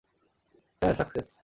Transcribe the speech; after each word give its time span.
Sir, 0.81 0.95
success! 0.95 1.29